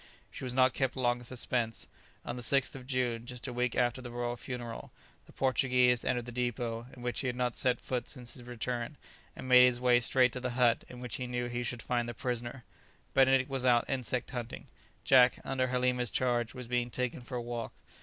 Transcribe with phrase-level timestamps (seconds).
[0.31, 1.85] She was not kept long in suspense.
[2.25, 4.89] On the 6th of June, just a week after the royal funeral,
[5.27, 8.97] the Portuguese entered the depót, in which he had not set foot since his return,
[9.35, 12.09] and made his way straight to the hut in which he knew he should find
[12.09, 12.63] the prisoner.
[13.13, 14.65] Benedict was out insect hunting;
[15.03, 17.71] Jack, under Halima's charge, was being taken for a walk.